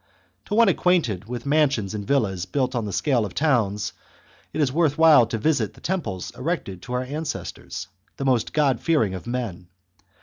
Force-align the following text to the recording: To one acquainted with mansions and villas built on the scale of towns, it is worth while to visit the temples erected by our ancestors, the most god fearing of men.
To 0.45 0.55
one 0.55 0.67
acquainted 0.67 1.25
with 1.25 1.45
mansions 1.45 1.93
and 1.93 2.07
villas 2.07 2.47
built 2.47 2.73
on 2.73 2.85
the 2.85 2.91
scale 2.91 3.23
of 3.23 3.35
towns, 3.35 3.93
it 4.51 4.59
is 4.59 4.71
worth 4.73 4.97
while 4.97 5.27
to 5.27 5.37
visit 5.37 5.75
the 5.75 5.79
temples 5.79 6.31
erected 6.35 6.81
by 6.87 6.93
our 6.95 7.03
ancestors, 7.03 7.87
the 8.17 8.25
most 8.25 8.51
god 8.51 8.79
fearing 8.79 9.13
of 9.13 9.27
men. 9.27 9.67